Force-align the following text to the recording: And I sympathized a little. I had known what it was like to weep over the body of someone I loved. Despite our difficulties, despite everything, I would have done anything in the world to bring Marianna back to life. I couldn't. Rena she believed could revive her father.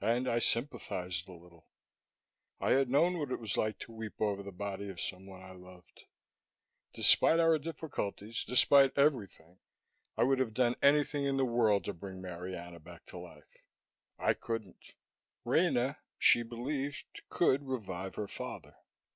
And 0.00 0.26
I 0.26 0.40
sympathized 0.40 1.28
a 1.28 1.34
little. 1.34 1.68
I 2.60 2.72
had 2.72 2.90
known 2.90 3.16
what 3.16 3.30
it 3.30 3.38
was 3.38 3.56
like 3.56 3.78
to 3.78 3.92
weep 3.92 4.14
over 4.20 4.42
the 4.42 4.50
body 4.50 4.88
of 4.88 5.00
someone 5.00 5.40
I 5.40 5.52
loved. 5.52 6.02
Despite 6.94 7.38
our 7.38 7.58
difficulties, 7.60 8.42
despite 8.44 8.98
everything, 8.98 9.60
I 10.16 10.24
would 10.24 10.40
have 10.40 10.52
done 10.52 10.74
anything 10.82 11.26
in 11.26 11.36
the 11.36 11.44
world 11.44 11.84
to 11.84 11.94
bring 11.94 12.20
Marianna 12.20 12.80
back 12.80 13.06
to 13.06 13.18
life. 13.18 13.58
I 14.18 14.34
couldn't. 14.34 14.94
Rena 15.44 15.98
she 16.18 16.42
believed 16.42 17.22
could 17.30 17.62
revive 17.62 18.16
her 18.16 18.26
father. 18.26 18.74